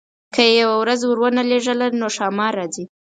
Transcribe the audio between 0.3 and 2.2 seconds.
که یې یوه ورځ ورونه لېږله نو